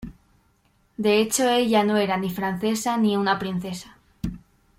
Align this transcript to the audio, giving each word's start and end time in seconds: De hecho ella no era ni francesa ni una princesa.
De 0.97 1.19
hecho 1.21 1.47
ella 1.47 1.83
no 1.83 1.95
era 1.97 2.17
ni 2.17 2.31
francesa 2.31 2.97
ni 2.97 3.15
una 3.15 3.37
princesa. 3.37 3.99